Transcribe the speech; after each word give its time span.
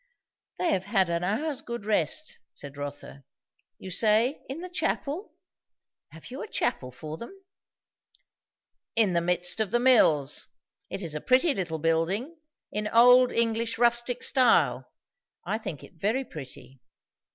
"They 0.57 0.71
have 0.71 0.85
had 0.85 1.11
an 1.11 1.23
hour's 1.23 1.61
good 1.61 1.85
rest," 1.85 2.39
said 2.55 2.75
Rotha. 2.75 3.23
"You 3.77 3.91
say, 3.91 4.41
in 4.49 4.61
the 4.61 4.69
chapel? 4.71 5.31
have 6.09 6.31
you 6.31 6.41
a 6.41 6.47
chapel 6.47 6.89
for 6.89 7.17
them?" 7.19 7.31
"In 8.95 9.13
the 9.13 9.21
midst 9.21 9.59
of 9.59 9.69
the 9.69 9.79
mills. 9.79 10.47
It 10.89 11.03
is 11.03 11.13
a 11.13 11.21
pretty 11.21 11.53
little 11.53 11.77
building 11.77 12.35
in 12.71 12.87
old 12.87 13.31
English 13.31 13.77
rustic 13.77 14.23
style; 14.23 14.91
I 15.45 15.59
think 15.59 15.83
it 15.83 15.93
very 15.93 16.25
pretty." 16.25 16.79